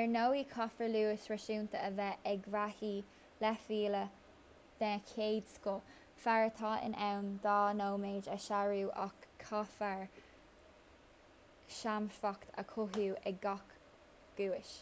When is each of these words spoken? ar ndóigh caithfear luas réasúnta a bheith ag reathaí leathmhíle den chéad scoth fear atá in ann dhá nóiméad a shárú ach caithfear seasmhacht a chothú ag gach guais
ar 0.00 0.02
ndóigh 0.10 0.42
caithfear 0.50 0.90
luas 0.90 1.22
réasúnta 1.30 1.80
a 1.86 1.88
bheith 2.00 2.26
ag 2.32 2.44
reathaí 2.56 2.90
leathmhíle 3.44 4.02
den 4.82 5.02
chéad 5.08 5.48
scoth 5.56 5.90
fear 6.26 6.46
atá 6.50 6.76
in 6.90 6.94
ann 7.08 7.26
dhá 7.48 7.56
nóiméad 7.80 8.30
a 8.36 8.38
shárú 8.46 8.86
ach 9.08 9.26
caithfear 9.42 10.06
seasmhacht 11.80 12.54
a 12.64 12.68
chothú 12.74 13.08
ag 13.34 13.44
gach 13.50 13.76
guais 14.42 14.74